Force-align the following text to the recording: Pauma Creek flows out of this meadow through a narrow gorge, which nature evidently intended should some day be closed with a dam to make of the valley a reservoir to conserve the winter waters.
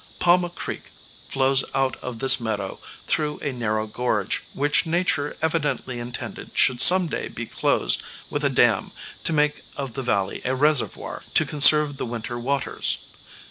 Pauma 0.17 0.49
Creek 0.49 0.89
flows 1.29 1.63
out 1.75 1.95
of 1.97 2.17
this 2.17 2.39
meadow 2.39 2.79
through 3.05 3.37
a 3.43 3.51
narrow 3.53 3.85
gorge, 3.85 4.41
which 4.51 4.87
nature 4.87 5.37
evidently 5.43 5.99
intended 5.99 6.49
should 6.57 6.81
some 6.81 7.05
day 7.05 7.27
be 7.27 7.45
closed 7.45 8.01
with 8.27 8.43
a 8.43 8.49
dam 8.49 8.89
to 9.23 9.31
make 9.31 9.61
of 9.77 9.93
the 9.93 10.01
valley 10.01 10.41
a 10.43 10.55
reservoir 10.55 11.21
to 11.35 11.45
conserve 11.45 11.97
the 11.97 12.05
winter 12.07 12.39
waters. 12.39 13.05